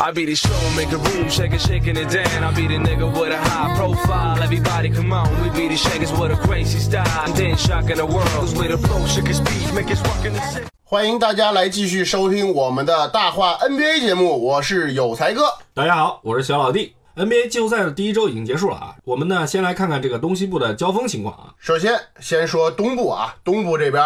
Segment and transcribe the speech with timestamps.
[0.00, 2.42] I be the show, make a room, shake it, shaking it down.
[2.42, 4.42] I be the nigga with a high profile.
[4.42, 7.06] Everybody come on, we be the shakers with a crazy style.
[7.26, 10.32] And then shocking the world, cause we the flow, shake it, speed, make rock in
[10.32, 10.66] the city.
[10.82, 15.42] 欢迎大家来继续收听我们的大话 NBA 节目，我是有才哥。
[15.74, 16.94] 大家好，我是小老弟。
[17.14, 21.52] NBA 季后赛的第一周已经结束了啊，我们呢先来看看这个东西部的交锋情况啊。
[21.58, 24.02] 首先，先说东部啊，东部这边，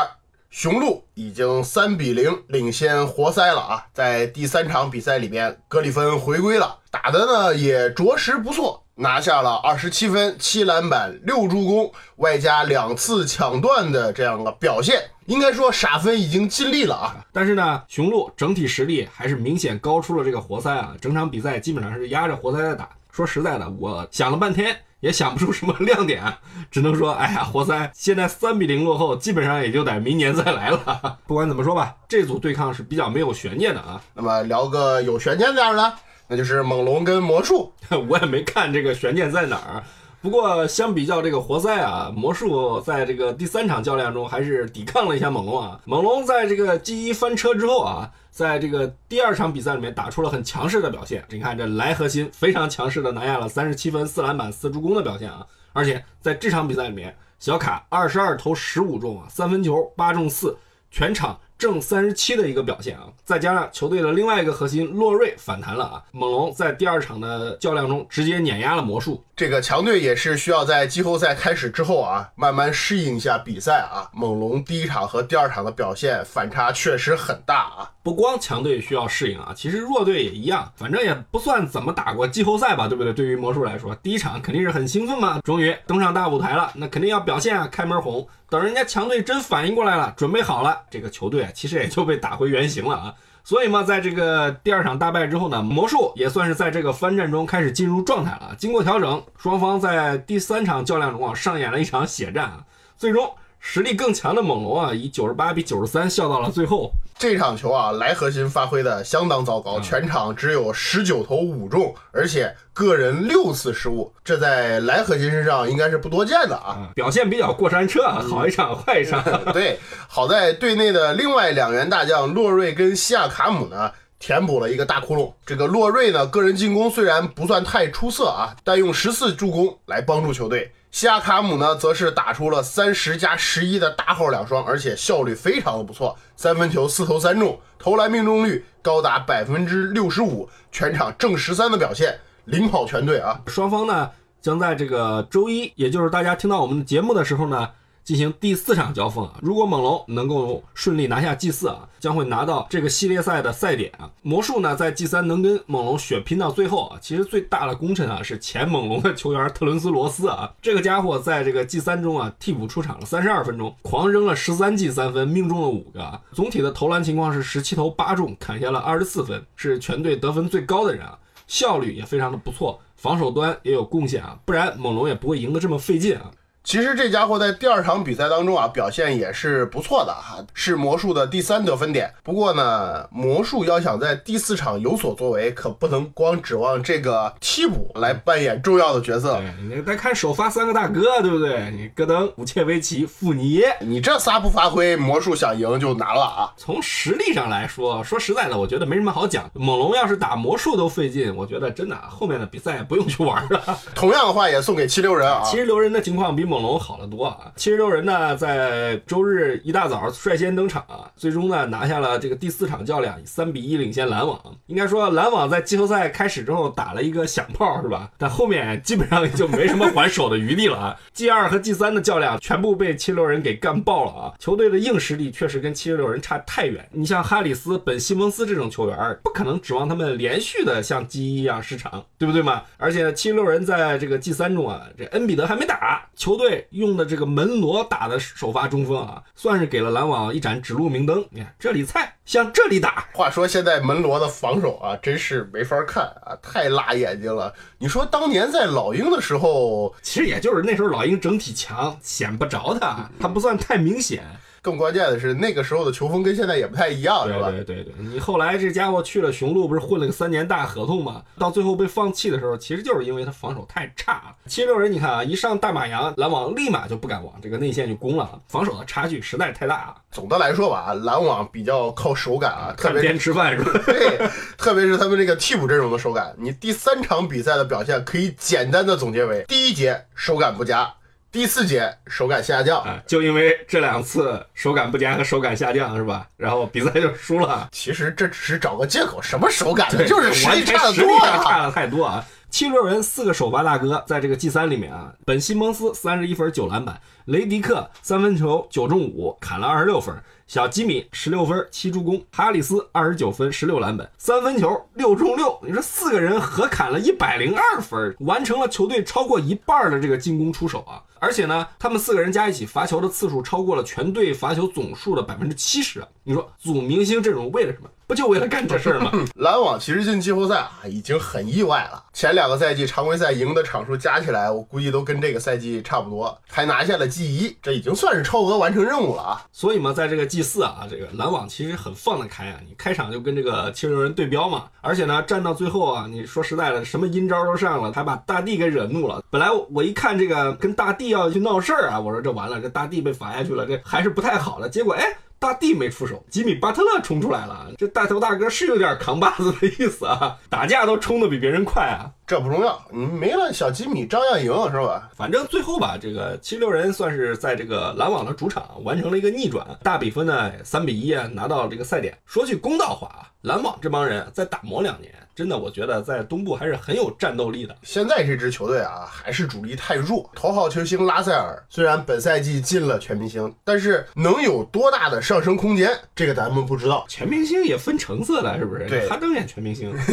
[0.50, 17.26] 雄鹿已经三比零领先活塞了啊，在第三场比赛里边，格里芬回归了，打的呢也着实不错，拿下了二十七分、七篮板、六助攻，外加两次抢断的这样的表现，应该说傻分已经尽力了啊。
[17.32, 22.88] 但是呢，雄鹿整体实力还是明显高出了这个活塞啊，整场比赛基本上是压着活塞在打。
[23.10, 26.20] 说实在的，我想了半天也想不出什么亮点，
[26.68, 31.16] 只能说，哎呀，活塞现在三比零落后，基本上也就得明年再来了。
[31.28, 34.02] 不管怎么说吧，这组对抗是比较没有悬念的啊。
[34.14, 35.94] 那么聊个有悬念点儿的，
[36.26, 37.72] 那就是猛龙跟魔术。
[38.08, 39.84] 我也没看这个悬念在哪儿。
[40.26, 45.80] 不过相比较这个活塞啊，魔术在这个第三场较量中还是抵抗了一下猛龙啊。
[45.84, 51.24] 猛龙在这个 G 一翻车之后啊，在这个第二场比赛里面打出了很强势的表现。
[51.30, 55.46] 你看这莱核心非常强势的拿下了三十七分、四篮板、四助攻的表现啊。
[55.72, 60.56] 而且在这场比赛里面，小卡二十二投十五中啊，三分球八中四，
[60.90, 61.38] 全场。
[61.58, 69.24] 正三十七的一个表现啊，再加上球队的另外一个核心洛瑞反弹了啊，猛龙在第二场的较量中直接碾压了魔术。
[69.36, 74.08] 这个强队也是需要在季后赛开始之后啊，慢慢适应一下比赛啊。
[74.14, 77.90] 猛龙第一场和第二场的表现反差确实很大啊。
[78.02, 83.12] 不光强队需要适应啊，其实弱队也一样，反正也不算怎么打过季后赛吧，对不对？
[83.12, 88.26] 对于魔术来说，第一场肯定是很兴奋嘛，终于登上大舞台了，那肯定要表现啊，开门红。
[88.48, 93.14] 等人家强队真反应过来了，准备好了，这个球队啊其实也就被打回原形了啊。
[93.46, 98.52] 所以嘛，在这个第二场大败之后呢，魔术也算是在这个翻战中开始进入状态了。
[98.58, 102.64] 经过调整，双方在第三场较量中啊，上演了一场血战啊，
[102.96, 103.32] 最终。
[103.68, 106.92] 实力更强的猛龙啊，以九十八比九十三笑到了最后。
[107.18, 116.90] 这场球啊，莱核心发挥的相当糟糕，全场只有十九投五中，而且个人六次失误，这在莱核心身上应该是不多见的啊。
[116.94, 119.20] 表现比较过山车，啊，好一场坏一场。
[119.52, 123.90] 对，好在队内的另外两员大将洛瑞跟西亚卡姆呢。
[124.18, 125.30] 填补了一个大窟窿。
[125.44, 130.72] 这个洛瑞呢，个人进攻虽然不算太出色啊，但用十次助攻来帮助球队。
[130.90, 143.40] 西亚卡姆呢，则是打出了三十加十一的大号两双，而且效率非常的不错，三分球四投三中，投篮命中率高达百分之六十五，全场正十三的表现，领跑全队啊。
[143.46, 144.10] 双方呢，
[144.40, 147.68] 将在这个周一，也就是大家听到我们的节目的时候呢。
[148.06, 149.34] 进行第四场交锋啊！
[149.42, 154.08] 如果猛龙能够顺利拿下 G 四啊，将会拿到这个系列赛的赛点啊。
[154.22, 160.54] 魔术呢，在 G 三能跟猛龙血拼到最后啊，其实最大的功臣啊是前猛龙的球员特伦斯罗斯啊。
[160.62, 166.20] 这个家伙在这个 G 三中啊替补出场了三十二分钟，狂扔了十三记三分，命中了五个啊。
[166.30, 171.18] 总体的投篮情况是十七投八中，砍下了二十四分，是全队得分最高的人啊，
[171.48, 176.30] 效率也非常的不错，防守端也有贡献啊，不然猛龙也不会赢得这么费劲啊。
[176.66, 182.12] 其实这家伙在第二场比赛当中啊，表现也是不错的哈，是魔术的第三得分点。
[182.24, 189.40] 不过呢，魔术要想在第四场有所作为，可不能光指望这个替补来扮演重要的角色。
[189.60, 191.70] 你再看首发三个大哥，对不对？
[191.70, 196.52] 你戈登、武切维奇、富尼耶，你这仨不发挥，魔术想赢就难了啊。
[196.56, 199.48] 从实力上来说，说实在的，我觉得没什么好讲。
[199.54, 203.78] 猛龙要是打魔术都费劲，我觉得真的后面的比赛不用去玩了。
[203.94, 206.55] 同样的话也送给七六人啊，七六人的情况比猛。
[206.56, 207.52] 猛龙好得多啊！
[207.54, 214.40] 七十六人呢，在周日一大早率先登场啊，最终呢拿下了这个第四场较量，以三比一领先篮网。
[214.68, 218.10] 应该说，篮网在季后赛开始之后打了一个响炮，是吧？
[218.16, 220.96] 但后面基本上也就没什么还手的余地了啊。
[221.12, 224.32] G 二和 G 三的较量全部被七十六人给干爆了啊！
[224.38, 226.88] 球队的硬实力确实跟七十六人差太远。
[226.92, 232.62] 你像哈里斯、本西蒙斯这种球员，不可能指望他们连续的像 G 一一样失常，对不对嘛？
[232.78, 236.45] 而且七十六人在这个 G 三中啊，这恩比德还没打，球队。
[236.46, 241.26] 队用的这个门罗打的首发中锋啊，算是给了篮网一盏指路明灯。
[241.30, 247.52] 你看这里菜，向这里打，话说现在门罗的防守啊，真是没法看啊，太辣眼睛了。
[247.78, 254.22] 你说当年在老鹰的时候，其实也就是那时候老鹰整体强，显不着他，他不算太明显。
[254.66, 257.52] 更关键的是那个时候的球风跟现在也不太一样，对吧？
[257.52, 261.22] 对对对对，你后来这家伙去了雄鹿，不是混了个三年大合同吗？
[261.38, 264.34] 到最后被放弃的时候，其实就是因为他防守太差了。
[264.46, 269.94] 七十六人，你看啊，一上大马洋，篮网立马就不敢往这个内线去攻了，防守的差距实在太大了。
[270.10, 273.70] 总的来说吧，篮网比较靠手感啊，特别看边吃饭是吧？
[273.86, 274.28] 对，
[274.58, 276.34] 特别是他们这个替补阵容的手感。
[276.36, 280.92] 你第三场比赛的表现可以简单的总结为：第一节手感不佳，
[281.30, 282.80] 第四节手感下降。
[282.82, 286.26] 啊，就因为这两次手感不佳和手感下降是吧？
[286.36, 287.68] 然后比赛就输了。
[287.72, 289.98] 其实这只是找个借口，什么手感呢？
[289.98, 291.42] 对，就是实力差的多啊。
[291.44, 292.24] 差的太多啊！
[292.48, 300.14] 七十六人四个首发大哥，在这个 G 三里面啊，本西蒙斯三十一分九篮板，雷迪克三分球九中五，砍了二十六分。
[300.46, 305.58] 小吉米十六分七助攻，哈里斯二十九分十六篮板，三分球六中六。
[305.66, 311.02] 你说四个人合砍了一百零二分，完成了球队超过一半的这个进攻出手啊！
[311.18, 316.04] 而且呢，他们四个人加一起罚球的次数超过了全队罚球总数的百分之七十。
[316.24, 317.88] 你说组明星阵容为了什么？
[318.08, 319.10] 不就为了干这事儿吗？
[319.34, 322.04] 篮网其实进季后赛啊，已经很意外了。
[322.12, 329.44] 前两个赛季常规赛赢的场数加起来，我估计都跟这个赛季差不多，还拿下了 G 一，这已经算是超额完成任务了啊。
[329.50, 332.60] 所以嘛，在这个 G 四啊，这个篮网其实很放得开啊。
[332.68, 339.20] 你开场就跟这个七十六人对标嘛，而且呢，战到最后啊，你说实在的，什么阴招都上了，还把大帝给惹怒了。
[339.30, 344.68] 本来我一看这个跟大帝要去闹事儿啊，我说这完了，这大帝被罚下去了，这还是不太好了。
[344.68, 345.04] 结果哎。
[345.38, 347.66] 大帝没出手，吉米巴特勒冲出来了。
[347.76, 352.08] 这带头大哥是有点扛把子的意思啊，打架都冲的比别人快啊。
[352.26, 355.08] 这不重要，你没了小吉米照样赢是吧？
[355.14, 362.18] 反正最后吧，这个七六人算是在这个篮网的主场完成了一个逆转，大比分呢三比一啊拿到这个赛点。
[362.24, 367.76] 说句公道话啊，篮网这帮人再打磨两年，真的我觉得在东部还是很有战斗力的。
[367.82, 377.04] 现在这支球队啊，还是主力太弱，头号球星拉塞尔虽然本赛季进了全明星，但是能有多大的上升空间，这个咱们不知道。
[377.08, 378.88] 全明星也分成色的，是不是？
[378.88, 379.94] 对哈登也全明星。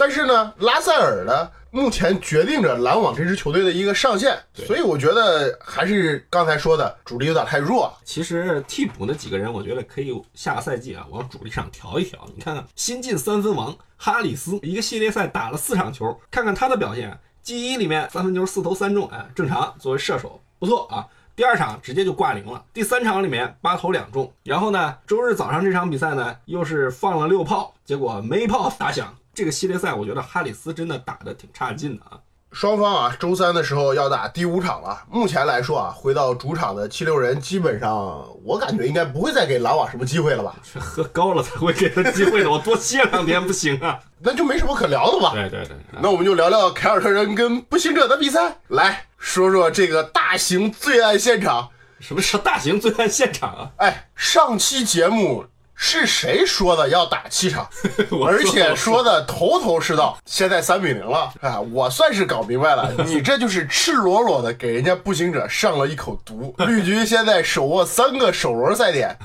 [0.00, 7.98] 但是呢，拉塞尔呢，目前决定着篮网这支球队的一个上限，所以我觉得还是刚才说的，主力有点太弱了。
[8.02, 12.18] 其实替补那几个人，我觉得可以下个赛季啊往主力上调一调。
[12.34, 17.20] 你看看新晋三分王哈里斯，一个系列赛打了四场球，看看他的表现。
[17.42, 21.06] G 一里面三分球四投三中，哎，正常，作为射手不错啊。
[21.36, 29.14] 第二场直接就挂零了，第三场里面八投两中，然后呢，周日早上这场比赛呢又是放了六炮，结果没炮打响。
[29.32, 32.18] 这个系列赛我觉得哈里斯真的打得挺差劲的啊。
[32.52, 35.04] 双方啊，周三的时候要打第五场了。
[35.08, 40.56] 目前来说啊，回到主场的七六人，基本上我感觉应该不会再给篮网什么机会了吧？
[40.74, 44.00] 这 喝高了才会给他机会的，我多歇两天不行啊？
[44.18, 45.30] 那就没什么可聊的吧？
[45.32, 51.68] 对对对，那我们就聊聊凯尔特人跟步行者的比赛，来说说这个大型罪案现场。
[52.00, 53.70] 什么是大型罪案现场啊？
[53.76, 55.44] 哎，上期节目
[55.82, 57.66] 是谁说的要打七场，
[58.26, 60.18] 而且说的头头是道。
[60.26, 66.54] 现在三比零了啊，我算是搞明白了， 你这就是赤裸裸的给人家步行者上了一口毒。
[66.66, 69.16] 绿军现在手握三个首轮赛点，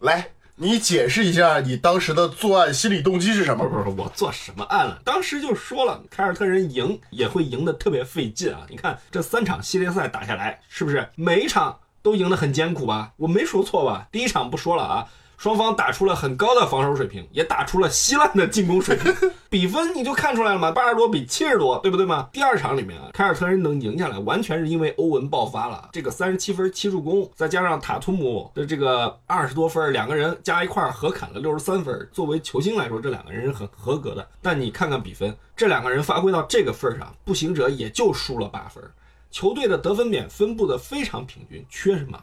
[0.00, 3.64] 来，你解释一下你当时的作案心理动机是什么？
[3.64, 4.98] 不是不是，我做什么案了？
[5.04, 8.66] 当时就说了，凯尔特人赢也会赢得特别费劲啊！
[8.68, 13.12] 你看这三场系列赛打下来，是不是每一场都赢得很艰苦吧？
[13.18, 14.08] 我没说错吧？
[14.10, 15.06] 第一场不说了啊，
[15.44, 19.14] 双方打出了很高的防守水平，也打出了稀烂的进攻水平，
[19.50, 22.26] 比分你就看出来了嘛，八十多比七十多，对不对嘛？
[22.32, 32.08] 第二场里面啊，凯尔特人能赢下来，完全是因为欧文爆发了，这个三十七分七助攻，再加上塔图姆的这个二十多分，两个人加一块儿合砍了六十三分。
[32.10, 34.26] 作为球星来说，这两个人是很合格的。
[34.40, 38.82] 但你看看比分，这两个人发挥到这个份儿上，步行者也就输了八分。
[39.30, 42.18] 球队的得分点分布的非常平均，缺什么？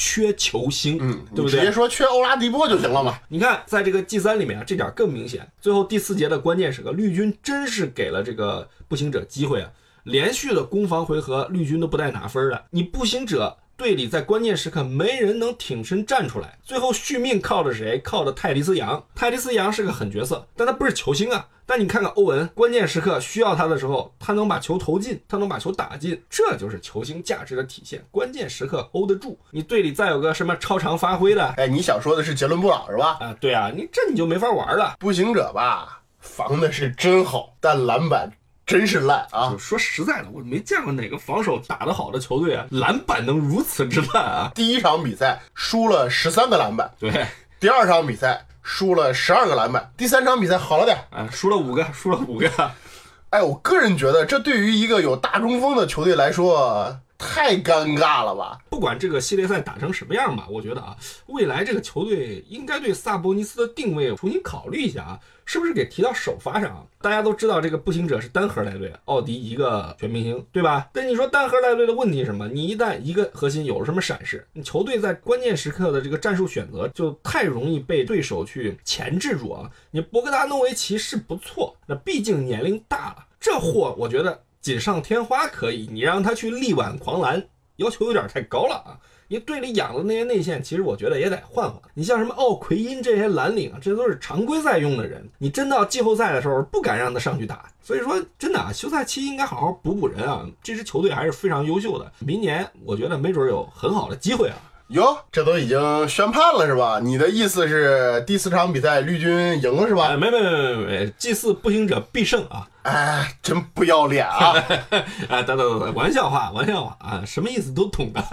[0.00, 1.72] 缺球星，嗯，对不对你直接？
[1.72, 3.18] 说缺欧拉迪波就行了嘛。
[3.28, 5.50] 你看，在这个 G 三里面啊，这点更明显。
[5.60, 9.68] 最后第四节的关键时刻，绿军真是给了这个步行者机会啊！
[10.04, 12.64] 连续的攻防回合，绿军都不带拿分的。
[12.70, 18.00] 你步行者队里在关键时刻没人能挺身站出来，最后续命靠的谁？
[18.00, 19.00] 靠的泰迪斯杨。
[19.14, 21.46] 泰迪斯杨是个狠角色，但他不是球星啊。
[21.64, 28.04] 但你看看欧文，关键时刻需要他的时候，他能把球投进，他能把球打进，这就是球星价值的体现。
[28.10, 29.38] 关键时刻 hold 得住。
[29.52, 33.18] 你队里再有个什么超常发挥的，哎，你想说的是杰伦布朗是吧？
[33.20, 34.96] 啊，对啊，你这你就没法玩了。
[34.98, 38.28] 步行者吧，防的是真好，但篮板
[38.68, 39.56] 真是烂啊！
[39.58, 44.52] 说实在的，我没见过哪个防守打得好的球队啊，篮板能如此之烂啊！
[44.54, 47.26] 第一场比赛输了十三个篮板，对，
[47.58, 50.98] 第二场比赛输了十二个篮板，第三场比赛好了点。
[51.10, 52.50] 啊，输了五个，输了五个。
[53.30, 58.58] 哎，我个人觉得这对于一个有大中锋的球队来说太尴尬了吧？
[58.70, 60.96] 不管这个系列赛打成什么样吧，我觉得啊，
[61.26, 66.86] 未来这个球队应该对萨博尼斯的定位重新考虑一下啊，是不是给提到首发上？
[67.00, 70.88] 大家都知道这个步行者是单核带队，奥迪一个全明星，对吧？
[70.92, 72.46] 但你说单核带队的问题是什么？
[72.46, 79.68] 你一旦一个核心有了什么闪失，你球队在关键时刻的这个战术选择就太容易被对手去钳制住啊。
[79.90, 87.42] 你博格达诺维奇是不错，那毕竟年龄大了，这货我觉得锦上添花可以，你让他去力挽狂澜，
[87.76, 89.00] 要求有点太高了啊！
[89.28, 91.80] 你队里养的那些内线，其实我觉得也得换换。
[91.94, 97.72] 你像什么奥奎因这些蓝领啊，这都是常规赛用的人，你真到季后赛的时候不敢让他上去打。
[97.80, 100.46] 所以说，真的啊，休赛期应该好好补补人啊。
[100.62, 104.56] 这支球队还是非常优秀的，明年我觉得没准有很好的机会啊。
[104.88, 106.98] 哟，这都已经宣判了是吧？
[107.02, 110.16] 你的意思是第四场比赛绿军赢了是哎，吧？
[110.16, 112.66] 没没没没没，祭祀步行者必胜啊！
[112.84, 114.54] 哎，真不要脸啊！
[115.28, 118.24] 哎，等等等等，玩笑话，玩笑话啊，什么意思都懂的。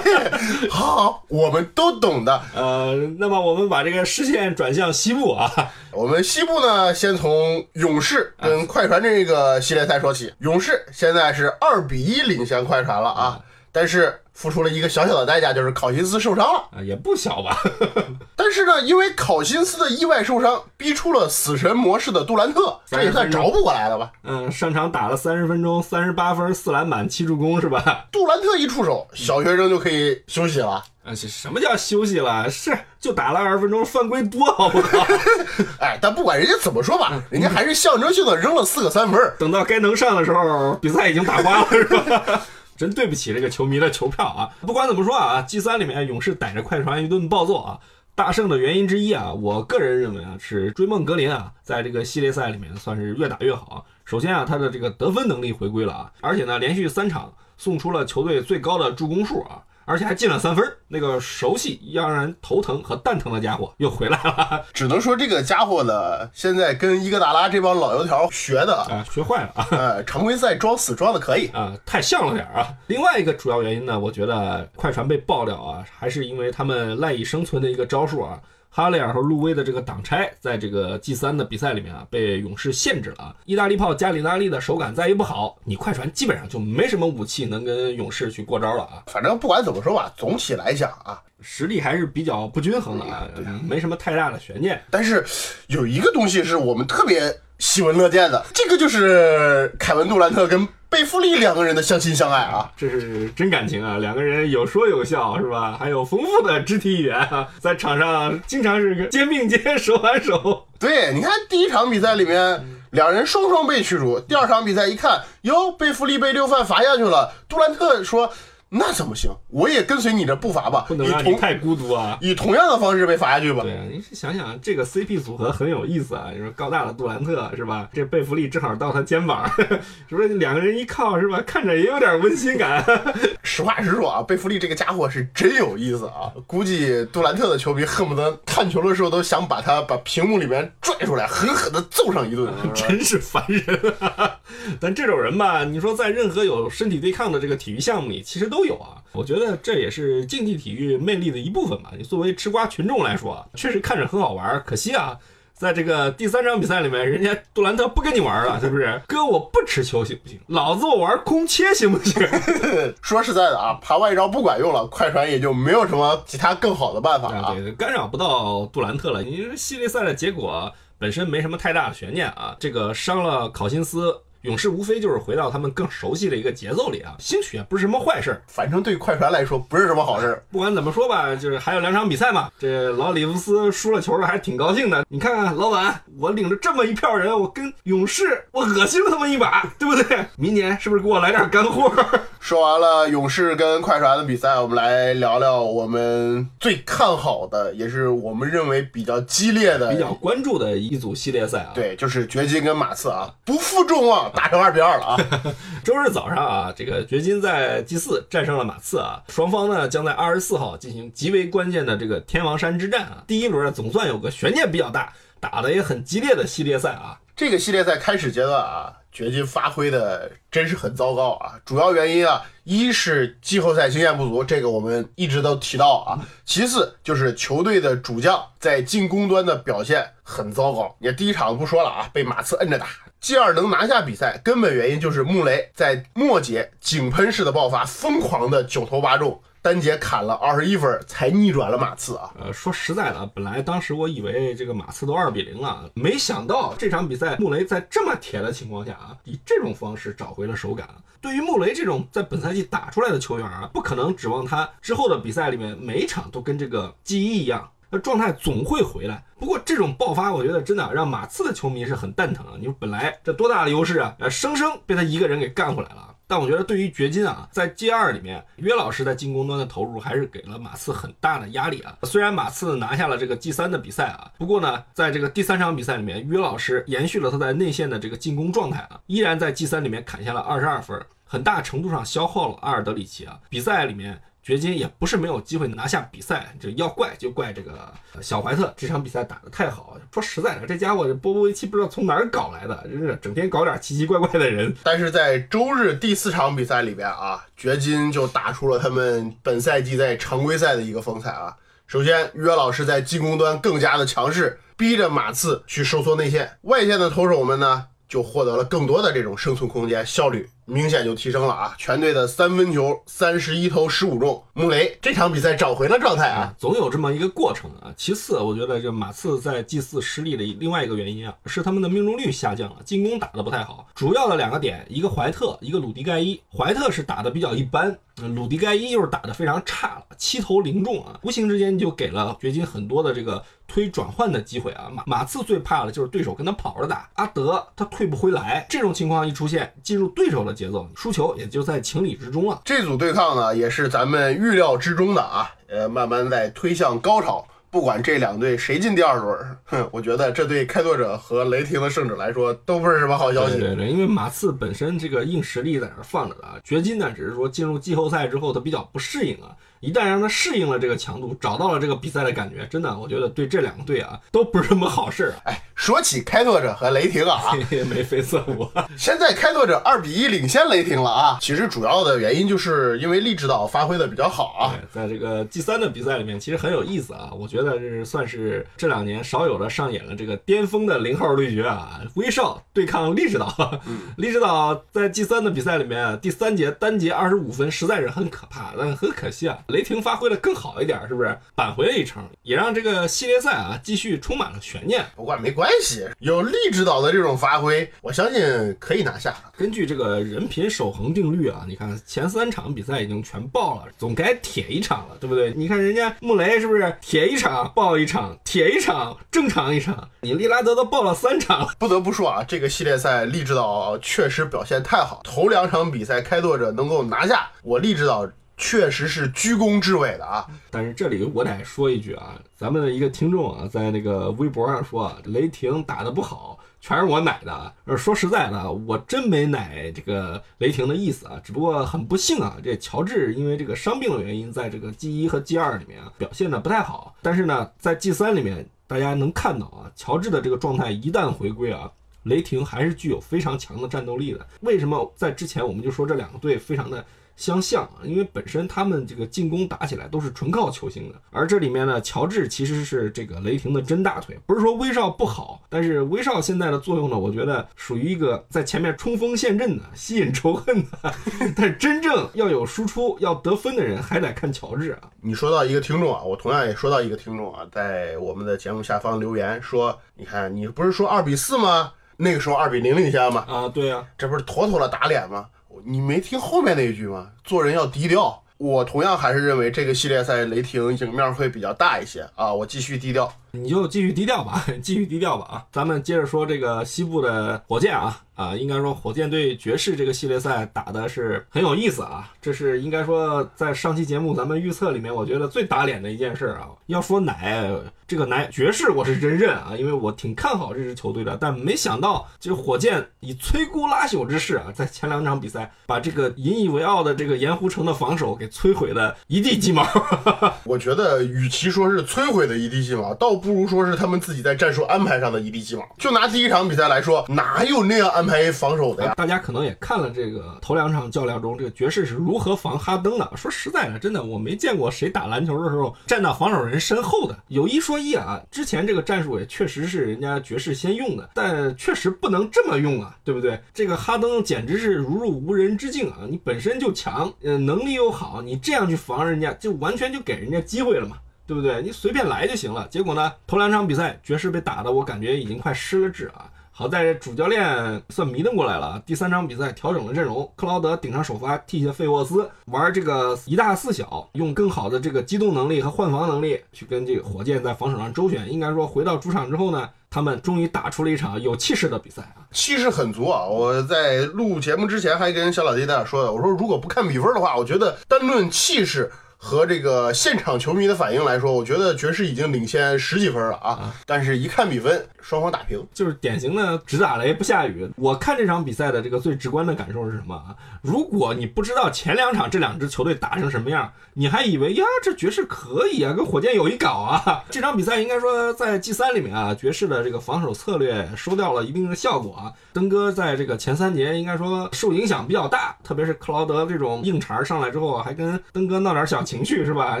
[0.72, 2.40] 好，我们都懂的。
[2.54, 5.52] 呃，那么我们把这个视线转向西部啊，
[5.92, 10.32] 我们西部呢，先从勇士跟快船这个系列赛说起。
[10.38, 13.40] 勇士现在是二比一领先快船了啊，
[13.76, 16.60] 但是付出了一个小小的代价，就是考辛斯受伤了。
[16.74, 17.58] 啊，也不小吧？
[18.34, 24.10] 但是呢，因为考辛斯的意外受伤，逼出了死神模式的杜兰特， 这也算找补过来了吧？
[24.24, 28.06] 嗯，上场打了三十分钟，三十八分，四篮板，七助攻，是吧？
[28.10, 30.82] 杜兰特一出手，小学生就可以休息了。
[31.04, 32.48] 啊，这什么叫休息了？
[32.50, 35.06] 是就打了二十分钟，犯规多，好不好？
[35.80, 39.20] 哎，但不管人家怎么说吧，人家还是象征性的扔了四个三分。
[39.38, 42.40] 等到该能上的时候，比赛已经打花了，是吧？
[42.76, 44.50] 真对不起这个球迷的球票啊！
[44.60, 47.80] 不管怎么说啊，G 三里面勇士逮着快船一顿暴揍啊，
[48.14, 53.86] 大胜的原因之一啊，我个人认为啊，是追梦格林啊，在这个系列赛里面算是越打越好。
[54.04, 59.62] 首先啊，他的这个得分能力回归了啊，而且呢，连续三场送出了球队最高的助攻数啊。
[59.86, 69.66] 而且还进了三分儿，那个熟悉让人头疼和蛋疼的家伙又回来了 只能说这个家伙呢，现在跟伊戈达拉这帮老油条学的啊，啊，学坏了啊！
[69.70, 71.46] 呃，常规赛装死装的可以。
[71.54, 72.68] 啊，太像了点啊！
[72.88, 78.38] 另外一个主要原因呢，我觉得快船被爆料啊，还是因为他们赖以生存的一个招数啊。
[78.76, 83.34] 哈雷尔和路威的这个挡拆，在这个 G 三的比赛里面啊，被勇士限制了啊。
[83.46, 89.02] 意大利炮加里纳利的手感再一不好，你快船基本上就没什么武器能跟勇士去过招了啊。
[89.06, 93.26] 反正不管怎么说吧，总体来讲啊，实力还是比较不均衡的啊，
[93.66, 94.78] 没什么太大的悬念。
[94.90, 95.24] 但是
[95.68, 102.70] 有一个东西是我们特别喜闻乐见的，这个就是凯文杜兰特跟贝弗利两个人的相亲相爱啊。
[102.76, 103.96] 这是真感情啊！
[103.98, 105.76] 两个人有说有笑，是吧？
[105.78, 110.66] 还有丰富的肢体语言啊，在场上经常是肩并肩、手挽手。
[110.78, 114.20] 对，你看第一场比赛里面，两人双双被驱逐。
[114.20, 117.32] 第二场比赛一看，哟，贝弗利被六犯罚下去了。
[117.48, 118.30] 杜兰特说
[118.68, 119.30] ：“那怎么行？
[119.48, 122.18] 我也跟随你的步伐吧，不能让你太孤独啊！
[122.20, 126.30] 以同样的方式被罚下去吧。”对啊，你是想想这个 CP 组合很有意思啊！
[126.32, 127.88] 你说高大的杜兰特是吧？
[127.92, 129.48] 这贝弗利正好到他肩膀，
[130.10, 131.40] 是不是两个人一靠是吧？
[131.46, 132.84] 看着也有点温馨感。
[133.44, 136.32] 实话实说啊，贝弗利这个家伙是真有意思啊！
[136.46, 142.52] 估计杜兰特的球迷恨不得看球的时候都想把他把屏幕里面拽出来，狠狠的揍上一顿。
[142.62, 144.38] 是 真是烦人啊！
[144.80, 149.02] 但这种人吧，你说在任何有身体对抗的这个体育项目里，其实都有啊。
[149.12, 151.90] 我觉得这也是竞技体育魅力的一部分吧。
[151.96, 154.62] 你作为吃瓜群众来说，啊确实看着很好玩。
[154.66, 155.16] 可惜啊，
[155.54, 159.00] 在这个第三场比赛里面，人家杜兰特不跟你玩了， 是不是？
[159.06, 160.38] 哥，我不持球行不行？
[160.48, 162.22] 老子我玩空切行不行？
[163.00, 167.54] 说实在的啊，爬外招不管用了，快船也就没有什么其他更好的办法啊，啊。
[167.54, 169.22] 对，干扰不到杜兰特了。
[169.22, 172.54] 你这系列赛的结果本身没什么太大的悬念啊。
[172.60, 174.14] 这个伤了考辛斯，
[174.46, 178.42] 勇士无非就是回到他们更熟悉的一个节奏里啊，兴许也不是什么坏事儿。
[178.46, 180.40] 反正对快船来说不是什么好事。
[180.52, 182.48] 不管怎么说吧，就是还有两场比赛嘛。
[182.58, 185.04] 这老里弗斯输了球了，还是挺高兴的。
[185.08, 190.24] 你看看老板，我领着这么一票人，我跟勇士我恶心了他们一把，对不对？
[190.36, 191.92] 明年是不是给我来点干货？
[192.38, 201.72] 说完了勇士跟快船的比赛，我们来聊聊我们最看好的，也是我们认为比较激烈的，比较关注的一组系列赛啊。
[201.74, 205.16] 对，就是掘金跟马刺啊，不负众望，打成二比二了啊。
[205.82, 213.24] 周日早上啊，这个掘金在 G 四战胜了马刺啊，双方呢将在二十四号进行极为关键的这个天王山之战啊。
[213.26, 217.18] 第一轮总算有个悬念比较大，打的也很激烈的系列赛啊。
[217.34, 221.52] 这个系列赛开始阶段啊，掘金发挥的真是很糟糕啊！
[221.66, 226.16] 主要原因啊，一是季后赛经验不足，这个我们一直都提到啊；
[226.46, 230.96] 其次就是球队的主将在进攻端的表现很糟糕。
[230.98, 232.86] 你看第一场不说了啊，被马刺摁着打。
[233.26, 239.42] G 二能拿下比赛，根本原因就是穆雷在末节井喷式的爆发，疯狂的九投八中。
[239.60, 242.32] 单节砍了二十一分，才逆转了马刺啊！
[242.38, 250.88] 呃，说实在的，本来当时我以为这个马刺都二比零了，没想到这场比赛穆雷在这么铁的情况下啊，以这种方式找回了手感。
[251.20, 257.68] 对于穆雷这种在本赛季打出来的球员啊，不可能指望他之后的比赛里面每一场都跟这个记忆一样，
[257.98, 259.22] 状态总会回来。
[259.38, 262.52] 不过这种爆发，我觉得真的让马刺的球迷是很蛋疼啊！
[262.58, 266.14] 你说本来这多大的优势啊，呃，生生被他一个人给干回来了。
[266.28, 271.96] 但我觉得，对于掘金啊，在 G 二里面，约老师在进攻端的投入还是给了马刺很大的压力啊。
[272.02, 283.38] 虽然马刺拿下了这个 G 三的比赛啊，不过呢，在这个第三场比赛里面，约老师延续了他在内线的这个进攻状态啊，依然在 G 三里面砍下了二十二分，很大程度上消耗了阿尔德里奇啊。
[283.48, 284.20] 比赛里面。
[284.46, 289.98] 掘金也不是没有机会拿下比赛，就要怪就怪这个小怀特这场比赛打得太好。
[290.12, 294.72] 说实在的，这家伙波波维奇不知道从哪儿搞来的，真是整天搞点奇奇怪怪的人。
[294.84, 301.56] 但是在周日第四场比赛里边啊，掘金就打出了他们本赛季在常规赛的一个风采啊。
[301.88, 310.48] 首先，约老师在进攻端更加的强势，逼着马刺去收缩内线，外线的投手们呢就获得了更多的这种生存空间，效率。
[310.68, 311.76] 明显就提升了啊！
[311.78, 316.52] 全队的三分球三十一投十五中，穆雷这场比赛找回了状态啊！
[316.58, 317.94] 总有这么一个过程啊。
[317.96, 323.86] 其次，我觉得这马刺在 G 四失利的另外一个原因啊，是他们的命中率下降了，进攻打得不太好。
[323.94, 326.40] 主要的两个点，一个怀特，一个鲁迪盖伊。
[326.52, 327.96] 怀特是打得比较一般，
[328.34, 333.40] 鲁迪盖伊又是打得非常差了，七投零中啊，无形之间就给了掘金很多的这个
[333.76, 334.88] 推转换的机会啊。
[334.90, 340.56] 马马刺最怕的就是对手跟他跑着打，阿德他退不回来，这种情况一出现，进入对手的。
[340.56, 342.62] 节奏输球也就在情理之中了。
[342.64, 345.50] 这组对抗呢，也是咱们预料之中的啊。
[345.68, 347.46] 呃，慢慢在推向高潮。
[347.68, 353.58] 不管这两队谁进第二轮，哼， 我觉得这对开拓者和雷霆的胜者来说都不是什么好消息。
[353.58, 356.54] 对对，因为马刺本身这个硬实力在那放着的啊。
[356.64, 359.52] 掘金呢，只是说进入季后赛之后他比较不适应啊。
[359.80, 365.34] 一旦让他适应了这个强度，找到了这个比赛的感觉，真的，我觉得对这两个队啊都不是什么好事儿。
[365.44, 367.52] 哎，说起开拓者和雷霆啊，
[367.90, 368.68] 眉飞色舞。
[368.96, 371.38] 现在开拓者二比一领先雷霆了啊！
[371.40, 374.74] 其实主要的原因就是因为利指导发挥的比较好啊。
[374.92, 377.30] 在这个 G 三的比赛里面，其实很有意思啊。
[377.32, 382.00] 我觉得这是算是这两年少有的上演了这个巅峰的零号对决啊。
[382.14, 383.80] 威少对抗利指导，
[384.16, 389.58] 利指导在 G 三的比赛里面第三节单节二十五分，实在是很可怕，但很可惜啊。
[389.68, 395.04] 雷霆发挥的更好一点，是不是扳回了一城，也让这个系列赛啊继续充满了悬念。
[395.16, 399.34] 不过没关系，有利指导的这种发挥，我相信可以拿下。
[399.56, 405.52] 根据这个人品守恒定律啊，你看前三场比赛已经全爆了，总该铁一场了，对不对？
[405.56, 410.08] 你看人家穆雷是不是铁一场爆一场，铁一场正常一场？
[410.20, 411.68] 你利拉德都爆了三场。
[411.78, 418.28] 不得不说啊，这个系列赛利指导确实表现太好，头两场比赛开拓者能够拿下，我利指导。
[418.56, 420.46] 确实是居功至伟的啊！
[420.70, 427.74] 但是这里我得说一句啊，咱们的一个听众啊，在那个微博上说啊雷霆打得不好，全是我奶的。
[427.84, 437.14] 呃，说实在的，我真没奶这个雷霆的意思啊，只不过很不幸啊，这乔治因为这个伤病的原因，在这个 G 一和 G 二里面啊表现的不太好。
[437.20, 441.90] 但是呢，在 G 三里面，大家能看到啊，乔治的这个状态一旦回归啊，
[442.22, 444.46] 雷霆还是具有非常强的战斗力的。
[444.60, 447.04] 为什么在之前我们就说这两个队非常的？
[447.36, 454.38] 相像啊，因为本身他们这个进攻打起来都是纯靠球星的，而这里面呢，乔治其实是这个雷霆的真大腿。
[454.46, 461.14] 不是说威少不好，但是威少现在的作用呢，我觉得属于一个在前面冲锋陷阵的、吸引仇恨的。
[461.54, 465.10] 但是真正要有输出、要得分的人，还得看乔治啊。
[465.20, 471.92] 你说到一个听众啊，我同样也说到一个听众啊，在我们的节目下方留言说：“你看，你不是说二比四吗？
[472.16, 473.44] 那个时候二比零领先吗？
[473.46, 475.46] 啊，对呀，这不是妥妥的打脸吗？”
[475.84, 477.30] 你没听后面那一句吗？
[477.44, 478.42] 做人要低调。
[478.58, 482.50] 我同样还是认为这个系列赛雷霆赢面会比较大一些啊。
[482.50, 485.64] 我继续低调，你就继续低调吧， 继续低调吧啊。
[485.72, 492.30] 咱们接着说这个西部的火箭啊啊，应该说火箭对爵士这个系列赛打的是很有意思啊。
[492.40, 496.68] 这是应该说在上期节目咱们预测里面，我觉得最打脸的一件事啊。
[496.86, 497.70] 要说奶。
[498.08, 509.84] 这个奶爵士我是真认啊，因为我挺看好这支球队的，但没想到就是火箭以摧枯拉朽之势啊，在前两场比赛把这个引以为傲的这个盐湖城的防守给摧毁的一地鸡毛。
[510.62, 515.86] 我觉得与其说是摧毁的一地鸡毛，倒不不如说是他们自己在战术安排上的一地鸡毛。
[515.98, 519.14] 就拿第一场比赛来说，哪有那样安排防守的呀？
[519.16, 523.30] 大家可能也看了这个头两场较量中，这个爵士是如何防哈登的。
[523.36, 527.38] 说实在的，真的我没见过谁打篮球的时候站到防守人身后的。
[527.46, 533.60] 有一说一啊，之前这个战术也确实是人家爵士先用的，但确实不能这么用啊，对不对？
[533.72, 536.18] 这个哈登简直是如入无人之境啊！
[536.28, 541.18] 你本身就强，呃，能力又好，你这样去防人家，就完全就给人家机会了嘛。
[541.46, 541.80] 对不对？
[541.82, 542.86] 你随便来就行了。
[542.90, 546.50] 结果呢，头两场比赛爵士被打的，我感觉已经快失了智啊。
[546.78, 549.02] 好在主教练算迷瞪过来了。
[549.06, 558.52] 第三场比赛调整了阵容，克劳德顶上首发，替下费沃斯，玩这个一大四小，用更好的这个机动能力和换防能力去跟这个火箭在防守上周旋。
[558.52, 563.46] 应该说，回到主场之后呢，他们终于打出了一场有气势的比赛啊，气势很足啊！
[563.46, 569.10] 我在录节目之前还跟小老弟在那说的，我说如果不看比分的话，我觉得单论气势。
[569.36, 573.94] 和这个现场球迷的反应来说，我觉得爵士已经领先十几分了啊！
[574.04, 577.88] 但是，一看比分，双方打平，就是典型的只打雷不下雨。
[577.96, 580.56] 我看这场比赛的这个最直观的感受是什么啊？
[580.82, 587.44] 如果你不知道前两场这两支球队打成什么样，你还以为呀，这爵士可以啊，跟火箭有一搞啊！
[587.50, 592.52] 这场比赛应该说在 G 三里面啊，爵士的这个防守策略收掉了一定的效果啊。
[592.72, 599.46] 登哥在这个前三节应该说受影响比较大，特别是克劳德这种硬茬上来之后，还跟登哥闹点小情。
[599.46, 600.00] 绪是吧？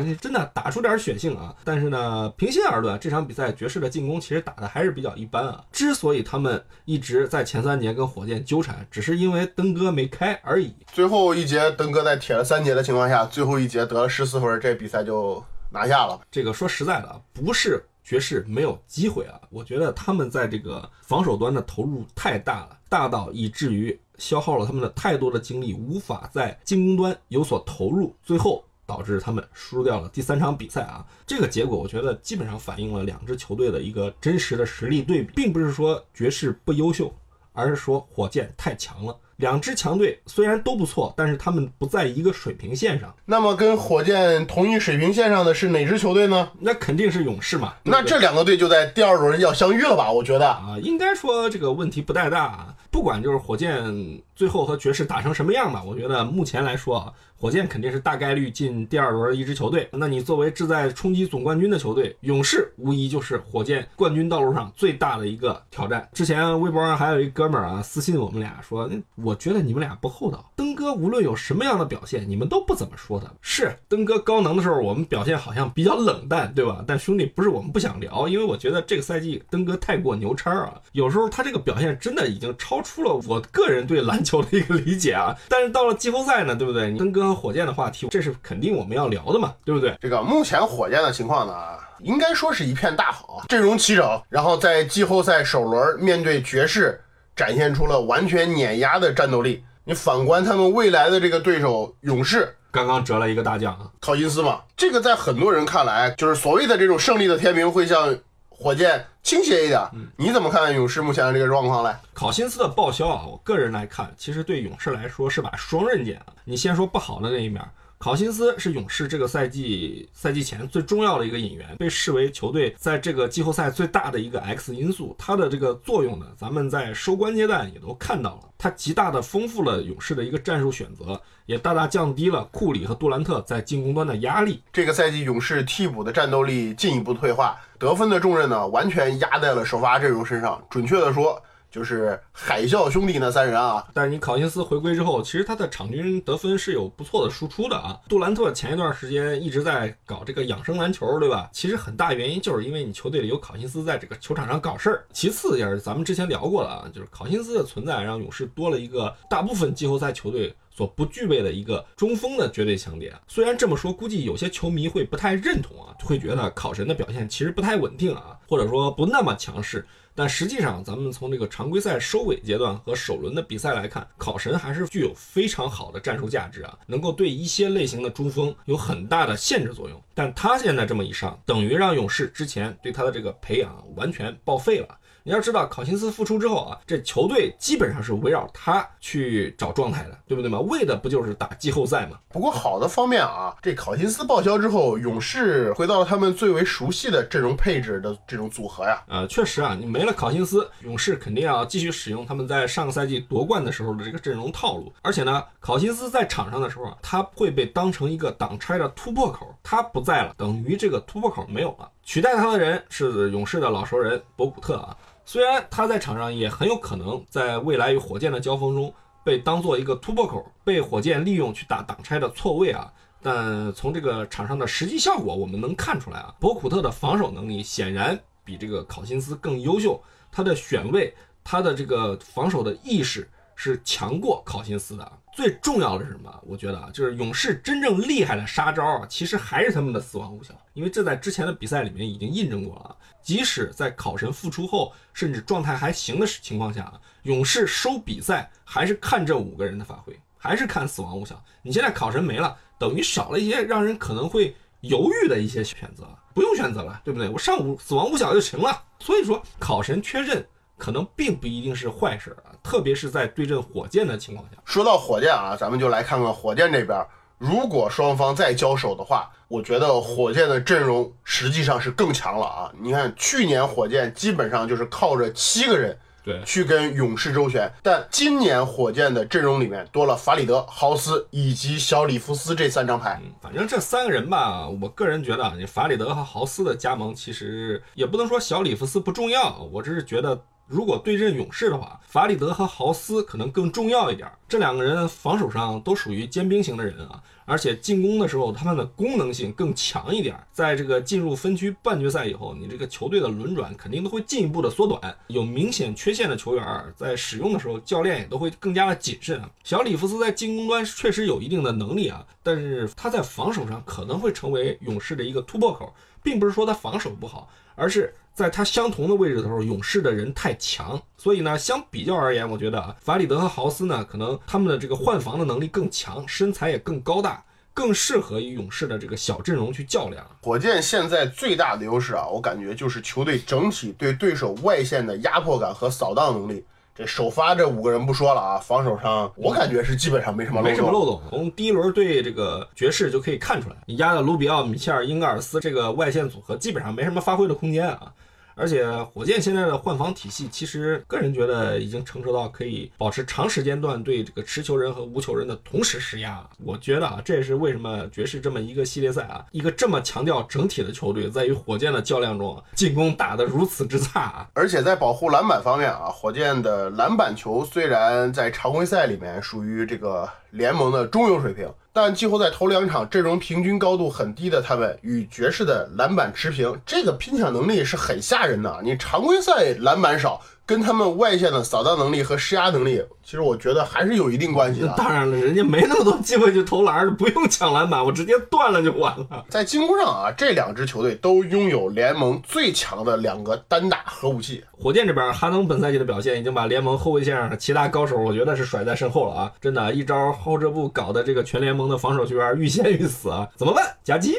[0.20, 1.54] 真的打出点血性啊！
[1.62, 5.64] 但是呢，平心而论，这场比赛爵士的进攻其实打的还是比较一般啊。
[5.70, 10.74] 之所以他们一直在前三节跟火箭纠缠，只是因为登哥没开而已。
[10.92, 16.20] 最后一节，登哥在铁了三节的情况下，最后一节得了十四分，这比赛就拿下了。
[16.28, 28.64] 这个说实在的，不是爵士没有机会啊，我觉得他们在这个防守端的投入太大了，大到以至于消耗了他们的太多的精力，无法在进攻端有所投入，最后。
[28.86, 31.04] 导致他们输掉了第三场比赛啊！
[31.26, 37.12] 这个结果我觉得基本上反映了两支球队的一个真实的实力对比，并不是说爵士不优秀，
[37.52, 39.18] 而是说火箭太强了。
[39.36, 43.14] 两支强队虽然都不错，但是他们不在一个水平线上。
[43.24, 46.50] 那么跟火箭同一水平线上的是哪支球队呢？
[46.60, 47.74] 那肯定是勇士嘛。
[47.82, 50.10] 那这两个队就在第二轮要相遇了吧？
[50.10, 52.74] 我觉得啊，应该说这个问题不太大。
[52.90, 57.12] 不管就是火箭最后和爵士打成什么样吧，我觉得目前来说啊。
[57.38, 66.08] 火箭肯定是大概率进第二轮的一支球队，那你作为志在冲击总冠军的球队，勇士无疑就是火箭冠军道路上最大的一个挑战。
[66.14, 68.88] 之前微博上还有一哥们儿啊私信我们俩说，
[69.26, 70.52] 我觉得你们俩不厚道。
[70.54, 73.26] 登哥无论有什么样的表现，你们都不怎么说他。
[73.40, 76.84] 是登哥高能的时候，我们表现好像比较冷淡，对吧？
[76.86, 85.34] 但兄弟不是我们不想聊，因为我觉得这个赛季登哥太过牛叉啊，有时候他这个表现真的已经超出了我个人对篮球的一个理解啊。
[85.48, 86.94] 但是到了季后赛呢，对不对？
[86.96, 87.46] 登哥和。
[87.46, 89.96] 火箭的话题，这是肯定我们要聊的嘛，对不对？
[90.00, 91.54] 这个目前火箭的情况呢，
[92.00, 97.00] 应该说是一片大好，阵容齐整，然后在季后赛首轮面对爵士，
[97.36, 99.62] 展现出了完全碾压的战斗力。
[99.84, 108.18] 你反观他们未来的这个对手勇士，刚刚折了一个大将啊，考辛斯嘛，这个在很多人看来，就是所谓的这种胜利的天平会向。
[108.58, 111.94] 火箭倾斜一点，嗯你怎么看勇士目前的这个状况嘞？
[112.14, 116.32] 考辛斯的报销啊，我个人来看，其实对勇士来说是把双刃剑啊。
[116.42, 117.62] 你先说不好的那一面，
[118.06, 125.12] 考辛斯是勇士这个赛季赛季前最重要的一个引援，被视为球队在这个季后赛最大的一个 X 因素。
[125.18, 131.20] 他的这个作用呢，咱们在收官阶段也都看到了，他极大的丰富了勇士的一个战术选择。
[131.46, 134.62] 也大大降低了库里和杜兰特在进攻端的压力。
[134.72, 140.64] 这个赛季勇士替补的战斗力进一步退化，得分的重任呢完全压在了首发阵容身上。
[140.70, 141.42] 准确的说，
[141.76, 143.86] 就是海啸兄弟那三人啊。
[143.92, 148.00] 但是你考辛斯回归之后，其实他的场均得分是有不错的输出的啊。
[148.08, 151.50] 杜兰特前一段时间一直在搞这个养生篮球，对吧？
[151.52, 155.04] 其实很大原因就是因为你球队里有考辛斯在这个球场上搞事儿。
[155.12, 160.54] 其次也是咱们之前聊过的啊，就是考辛斯的存在让勇士多了一个大部分季后赛球队。
[160.76, 163.18] 所不具备的一个中锋的绝对强点。
[163.26, 169.86] 虽然这么说，估计有些球迷会不太认同啊，会觉得考神的表现其实不太稳定啊，或者说不那么强势。
[170.16, 180.02] 但实际上，咱们从这个常规赛收尾阶段和首轮的比赛来看，考神还是具有非常好的战术价值啊，能够对一些类型的中锋有很大的限制作用。
[180.14, 184.88] 但他现在这么一上，等于让勇士之前对他的这个培养完全报废了。
[185.26, 190.60] 你要知道，考辛斯复出之后啊，这球队基本上是围绕他去找状态的，对不对嘛？
[190.60, 192.16] 为的不就是打季后赛嘛？
[192.28, 199.02] 不过好的方面啊，这考辛斯报销之后，勇士回到了他们最为熟悉的阵容配置的这种组合呀。
[199.08, 204.92] 呃，确实啊，你没了考辛斯，勇士肯定要继续使用他们在上个赛季夺冠的时候的这个阵容套路。
[205.02, 211.90] 而且呢，考辛斯在场上的时候啊，他会被当成一个挡拆的突破口，他不在了，等于这个突破口没有了。
[212.04, 214.96] 取代他的人是勇士的老熟人博古特啊。
[215.28, 231.12] 虽然他在场上也很有可能在未来与火箭的交锋中被当做一个突破口，被火箭利用去打挡拆的错位啊，但从这个场上的实际效果，我们能看出来啊，博古特的防守能力显然比这个考辛斯更优秀，他的选位，
[231.42, 235.12] 他的这个防守的意识是强过考辛斯的。
[235.34, 236.32] 最重要的是什么？
[236.46, 242.96] 我觉得啊，就是勇士真正厉害的杀招啊，其实还是他们的死亡五小，因为这在之前的比赛里面已经印证过了。
[243.20, 251.42] 即使在考神复出后，甚至状态还行的情况下啊，勇士收比赛还是看这五个人的发挥，还是看死亡五小。
[251.60, 257.28] 你现在考神没了，等于少了一些让人可能会犹豫的一些选择，不用选择了，对不对？
[257.28, 258.82] 我上五死亡五小就行了。
[259.00, 260.46] 所以说，考神缺阵。
[260.76, 264.56] 可能并不一定是坏事啊，特别是在对阵火箭的情况下。
[264.64, 267.06] 说到火箭啊，咱们就来看看火箭这边，
[267.38, 272.72] 如果双方再交手的话，我觉得火箭的阵容实际上是更强了啊。
[272.80, 275.98] 你看去年火箭基本上就是靠着七个人。
[276.24, 283.20] 对，去跟勇士周旋，但今年火箭的阵容里面多了法里德、豪斯以及小里弗斯这三张牌。
[283.22, 290.42] 嗯，反正这三个人吧，我个人觉得，你法里德和豪斯的加盟，其实也不能说小里弗斯不重要，我只是觉得。
[290.66, 294.28] 如果对阵勇士的话，法里德和豪斯可能更重要一点。
[294.48, 300.36] 这两个人防守上都属于尖兵型的人啊，而且进攻的时候他们的功能性更强一点。
[300.52, 305.16] 在这个进入分区半决赛以后，你这个球队的轮转肯定都会进一步的缩短。
[305.28, 309.48] 有明显缺陷的球员在使用的时候，教练也都会更加的谨慎啊。
[309.62, 318.12] 小里弗斯在进攻端确实有一定的能力啊，但是他在防守上可能会成为勇士的一个突破口，并不是说他防守不好，而是。
[318.34, 330.22] 在他相同的位置的时候，勇士的人太强，所以呢，相比较而言，我觉得啊，法里德和豪斯呢，可能他们的这个换防的能力更强，身材也更高大，更适合与勇士的这个小阵容去较量。
[330.42, 336.62] 火箭现在最大的优势啊，我感觉就是球队整体对对手外线的压迫感和扫荡能力。
[336.96, 341.20] 这首发这五个人不说了啊，防守上我感觉是基本上没什么没什么漏洞。
[341.28, 348.12] 从第一轮对这个爵士就可以看出来，你压的卢比奥、米切尔、英格尔斯这个外线组合基本上没什么发挥的空间啊。
[348.56, 356.42] 而且火箭现在的换防体系，其实个人觉得已经成熟到可以保持长时间段对这个持球人和无球人的同时施压。
[356.64, 364.48] 我觉得啊，这也是为什么爵士这么一个系列赛啊，一个这么强调整体的球队，在与火箭的较量中，进攻打得如此之差啊。
[364.54, 371.72] 而且在保护篮板方面啊，火箭的篮板球虽然在常规赛里面属于这个联盟的中游水平。
[371.92, 378.80] 但季后赛头两场阵容平均高度很低的他们与爵士的篮板持平，这个拼抢能力是很吓人的。
[378.82, 380.42] 你常规赛篮板少。
[380.66, 384.92] 跟他们外线的扫荡能力和施压能力，其实我觉得还是有一定关系的。
[384.96, 389.44] 当然了，人家没那么多机会去投篮，不用抢篮板，我直接断了就完了。
[389.48, 394.64] 在进攻上啊，这两支球队都拥有联盟最强的两个单打核武器。
[394.72, 399.52] 火箭这边，哈登本赛季的表现已经把联盟后卫线上的其他高手，我觉得是甩在身后了啊！
[399.60, 403.48] 真的，一招后撤步搞得这个全联盟的防守球员欲仙欲死啊！
[403.56, 403.96] 怎么办？
[404.02, 404.36] 夹击？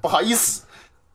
[0.00, 0.62] 不好意思。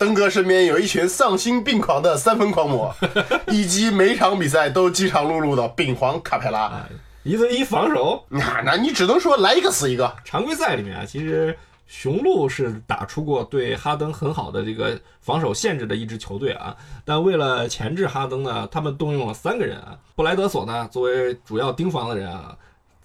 [0.01, 2.91] 登哥身边有一群丧心病狂的三分狂魔，
[3.53, 6.87] 以及每场比赛都饥肠辘辘的丙皇卡佩拉，
[7.21, 10.11] 一对一防守，那那你只能说来一个死一个。
[10.25, 22.57] 常规赛里面啊，其实雄鹿是打出过对哈登很好的这个防守限制的一支球队啊，但为了钳制哈登呢，他们动用了三个人啊，布莱德索呢作为主要盯防的人啊。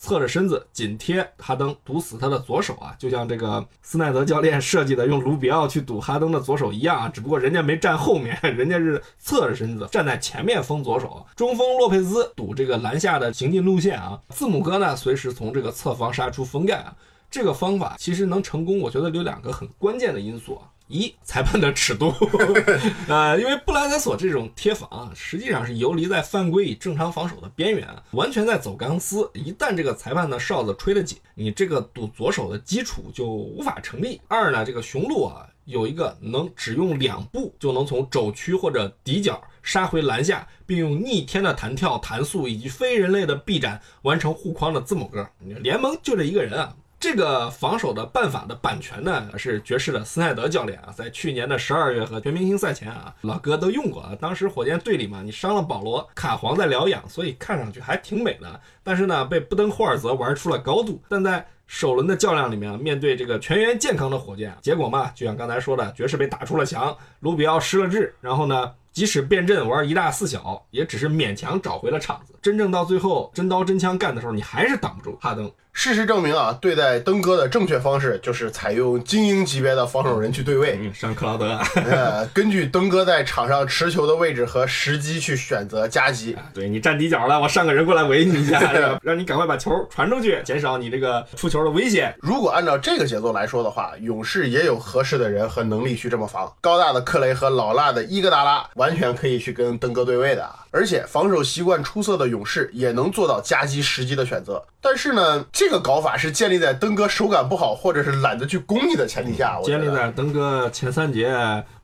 [0.07, 11.27] 侧着身子紧贴哈登，堵死他的左手啊，就像这个斯奈德教练设计的用卢比奥去堵哈登的左手一样啊，只不过人家没站后面，人家是侧着身子站在前面封左手。
[11.35, 16.95] 中锋洛佩兹堵这个篮下的行进路线啊，字母哥呢随时从这个侧方杀出封盖啊，
[17.29, 20.71] 这个方法其实能成功，我觉得有两个很关键的因素啊。
[20.89, 22.15] 一裁判的尺度，
[23.09, 29.29] 呃，因为布莱德索这种贴防实际上是游离在犯规与正常防守的边缘，完全在走钢丝。
[29.35, 34.21] 一旦这个裁判的哨子吹得紧，你这个堵左手的基础就无法成立。
[34.29, 46.77] 二呢，这个雄鹿啊有一个能只用两步就能从肘区或者底角杀回篮下，并用逆天的弹跳、弹速以及非人类的臂展完成护框的字母哥，联盟就这一个人啊。
[46.99, 54.17] 这个防守的办法的版权呢，是爵士的斯奈德教练啊，在去年的十二月和全明星赛前啊，老哥都用过啊。
[54.19, 58.61] 当时火箭队里嘛，你伤了保罗，卡皇在疗养，所以看上去还挺美的。
[58.83, 61.01] 但是呢，被布登霍尔泽玩出了高度。
[61.09, 68.73] 但在首轮的较量里面啊，面对这个全员健康的火箭，结果嘛，就像刚才说的，爵士被打出了墙，卢比奥失了智，然后呢。
[68.97, 72.33] 即使变阵玩一大四小，也只是勉强找回了场子。
[72.41, 75.53] 真正到最后真刀真枪干的时候，你还是挡不住哈登。
[75.79, 80.79] 事实证明啊，对待登哥的正确方式就是采用精英级别的防守人去对位。
[80.81, 86.35] 嗯，上克劳德， 呃，根据登哥在场上持球的位置和时机去选择夹击。
[86.55, 88.59] 对你站底角了，我上个人过来围你一下，
[89.03, 92.17] 让你赶快把球传出去，减少你这个出球的危险。
[92.21, 96.51] 如果按照这个节奏来说的话，勇士也有合适的人和能力去这么防。
[96.63, 104.65] 高大的克雷和老辣的伊戈达拉完全可以去跟登哥对位的，而且防守习惯出色的勇士也能做到夹击时机的选择。
[104.89, 109.59] 但是呢，这个搞法是建立在登哥手感不好或者是懒得去攻你的前提下。
[109.65, 111.27] 建立在登哥前三节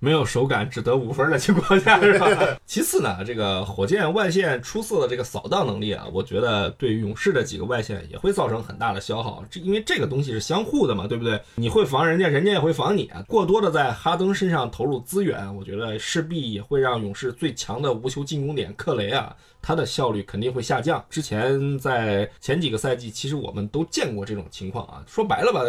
[0.03, 2.27] 没有手感只得五分的情况下，是吧？
[2.67, 9.45] 其次呢，这个火箭外线出色的这个扫荡能力啊，我觉得对勇士的几个外线也会造成很大的消耗。
[9.49, 11.41] 这因为这个东西是相互的嘛，对不对？
[11.55, 13.23] 你会防人家，人家也会防你啊。
[13.29, 19.33] 过多的在哈登身上投入资源，我觉得势必也会让勇士最强的无球进攻点克雷啊。
[19.65, 21.05] 它的效率肯定会下降。
[21.09, 25.05] 之前在前几个赛季，其实我们都见过这种情况啊。
[25.07, 25.61] 说白了吧，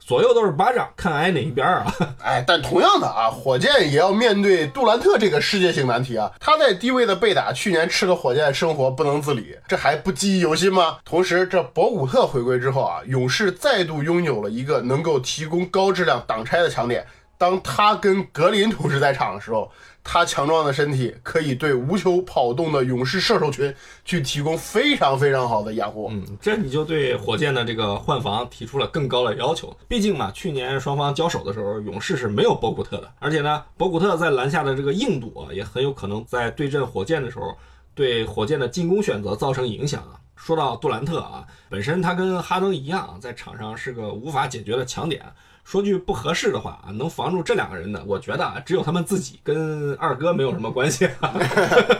[0.00, 1.86] 左右都是巴掌，看挨哪一边啊。
[2.24, 6.32] 哎，但同样的啊，火箭也要面对杜兰特这个世界性难题啊。
[6.40, 10.98] 他在低位的被打，去年吃了火箭生活不能自理，这还不记忆犹新吗？
[11.04, 17.06] 同时，这博古特回归之后啊，勇士再度拥有了一个能够提供高质量挡拆的强点。
[17.38, 19.70] 当他跟格林同时在场的时候。
[20.02, 23.72] 他强壮的身体可以对无球跑动的勇士射手群
[24.04, 26.08] 去提供非常非常好的掩护。
[26.10, 29.76] 嗯，这你就对火箭的这个换防提出了更高的要求。
[29.86, 37.54] 毕竟嘛，去年双方交手的时候，勇士是没有博古特的，而且呢，博古特在篮下的这个硬度啊，也很有可能在对阵火箭的时候，
[37.94, 40.18] 对火箭的进攻选择造成影响啊。
[40.34, 45.22] 说到杜兰特啊，本身他跟哈登一样，在场上是个无法解决的强点。
[45.64, 51.08] 说句不合适的话啊，能防住这两个人的，我觉得啊，只有他们自己，跟二哥没有什么关系。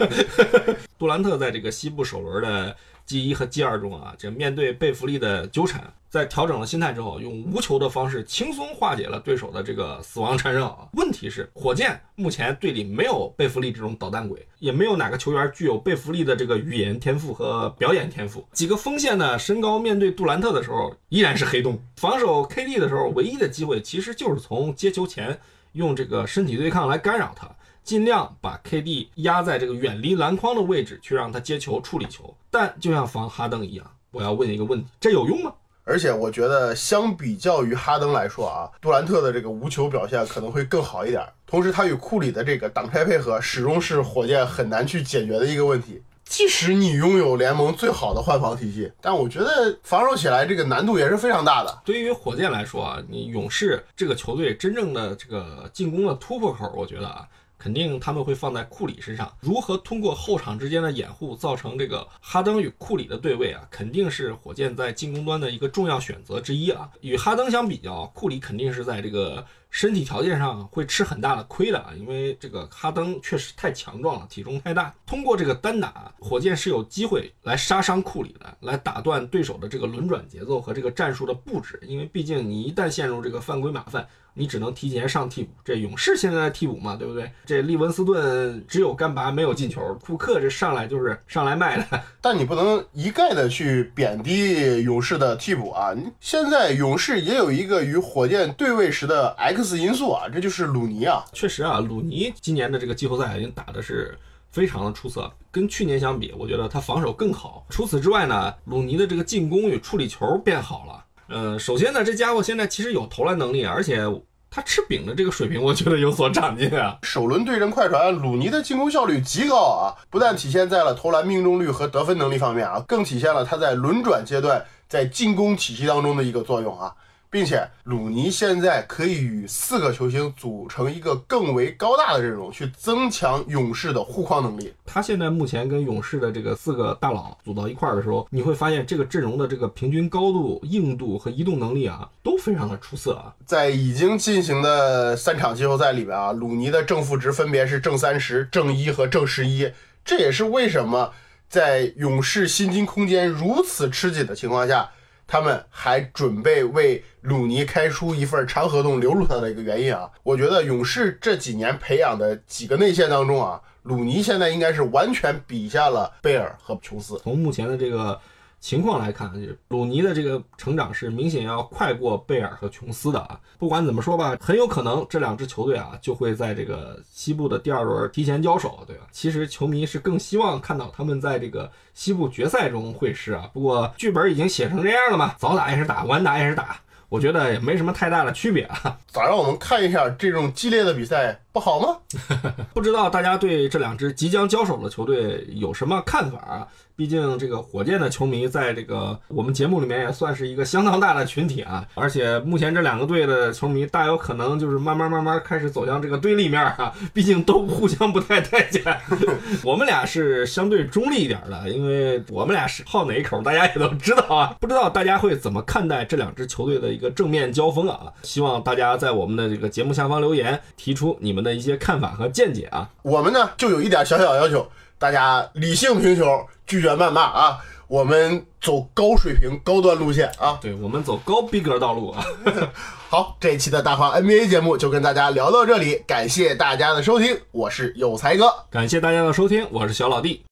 [0.98, 2.76] 杜兰特在这个西部首轮的。
[3.10, 10.88] G 一和 G 二中啊，这面对贝弗利的纠缠，在调整了心态之后，用无球的方式轻松化解了对手的这个死亡缠绕。
[10.92, 18.46] 问题是，火箭目前队里没有贝弗利这种捣蛋鬼，也没有哪个球员具有贝弗利的这个语言天赋和表演天赋。
[18.52, 25.36] 几个锋线呢，身高面对杜兰特的时候依然是黑洞，防守 KD 的时候，唯一的机会其实就是从接球前
[25.72, 27.50] 用这个身体对抗来干扰他。
[27.90, 32.32] 尽量把 KD 压在这个远离篮筐的位置，去让他接球、处理球。
[32.48, 35.52] 但就像防哈登一样，我要问一个问题：这有用吗？
[35.82, 41.20] 而且我觉得，相比较于哈登来说啊，杜兰特的这个无球表现可能会更好一点。
[41.48, 46.00] 同时，他与库里的这个挡拆配合，始终是火箭很难去解决的一个问题。
[46.24, 51.82] 即使你拥有联盟最好的换防体系，但我觉得防守起来这个难度也是非常大的。
[51.84, 57.26] 对于火箭来说啊，你勇士这个球队真正的这个进攻的突破口，我觉得啊。
[57.60, 63.68] 肯定他们会放在库里身上，如何通过后场之间的掩护造成这个哈登与库里的对位啊？
[63.70, 66.88] 肯定是火箭在进攻端的一个重要选择之一啊。
[67.02, 74.92] 与哈登相比较，库里肯定是在这个身体条件上会吃很大的亏的啊，因为这个哈登确实太强壮了，体重太大。
[75.06, 81.78] 通过这个单打，火箭是有机会来杀伤库里的，来打断对手的这个轮转节奏和这个战术的布置。
[81.86, 84.06] 因为毕竟你一旦陷入这个犯规麻烦。
[84.32, 87.30] 你只能提前上替补，这勇士现在在替补嘛，对不对？
[87.44, 92.00] 这利文斯顿只有干拔没有进球，库克这上来就是上来卖的。
[92.22, 95.92] 但你不能一概的去贬低勇士的替补啊！
[96.20, 101.24] 现在勇士也有一个与火箭对位时的 X 因素啊，这就是鲁尼啊。
[101.32, 104.16] 确实啊，鲁尼今年的这个季后赛已经打的是
[104.50, 107.64] 非常的出色，跟去年相比，我觉得他防守更好。
[107.68, 111.04] 除此之外呢，鲁尼的这个进攻与处理球变好了。
[111.28, 114.04] 嗯，首先呢，这家伙现在其实有投篮能力，而且
[114.50, 116.98] 他吃饼的这个水平，我觉得有所长进啊。
[117.04, 126.92] 首轮对阵快船，鲁尼的进攻效率极高啊，不但体现在了投篮命中率和得分能力方面啊，更体现了他在轮转阶段在进攻体系当中的一个作用啊。
[127.30, 134.74] 并且鲁尼现在可以与四个球星组成一个更为高大的阵容，去增强勇士的护框能力。
[134.84, 143.32] 他现在目前跟勇士的这个四个大佬组到一块儿的时候，你会发现这个阵容的这个平均高度、硬度和移动能力啊，都非常的出色啊。
[143.46, 149.70] 在已经进行的三场季后赛里边啊，鲁尼的正负值分别是正三十、正一和正十一。
[150.04, 151.12] 这也是为什么
[151.48, 154.90] 在勇士薪金空间如此吃紧的情况下。
[155.30, 167.16] 他们还准备为鲁尼开出一份长合同留住他的一个原因啊，我觉得勇士这几年培养的几个内线当中啊，鲁尼现在应该是完全比下了贝尔和琼斯。
[167.22, 168.20] 从目前的这个
[168.60, 169.32] 情况来看，
[169.68, 173.40] 鲁尼的这个成长是明显要快过贝尔和琼斯的啊。
[173.58, 179.06] 不管怎么说吧，很有可能这两支球队啊就会在这个西部的第二轮提前交手，对吧？
[179.10, 183.48] 其实球迷是更希望看到他们在这个西部决赛中会师啊。
[183.54, 188.98] 不过剧本已经写成这样了嘛，早打也是打，晚打也是打，我觉得也没什么太大的区别啊。
[189.08, 191.96] 早让我们看一下这种激烈的比赛不好吗？
[192.72, 196.66] 不知道大家对这两支即将交手的球队有什么看法啊？
[196.96, 208.82] 毕竟这个火箭的球迷在这个我们节目里面也算是一个相当大的群体啊，而且目前这两个队的球迷大有可能就是慢慢慢慢开始走向这个对立面啊，毕竟都互相不太待见。
[209.64, 214.54] 我们俩是相对中立一点的，因为我们俩是好哪一口，大家也都知道啊。
[214.60, 218.12] 不知道大家会怎么看待这两支球队的一个正面交锋啊？
[218.22, 222.88] 希望大家在我们的这个节目下方留言，提出你们们的一些看法和见解啊。
[223.02, 224.68] 我们呢就有一点小小要求，
[224.98, 227.58] 大家理性评球，拒绝谩骂啊！
[227.88, 230.58] 我们走高水平、高端路线啊！
[230.60, 232.24] 对我们走高逼格道路啊。
[233.08, 238.52] 好，这一期的大话 NBA 节目就跟大家聊到这里，感谢大家的收听，我是有才哥。
[238.70, 240.44] 感谢大家的收听，我是小老弟。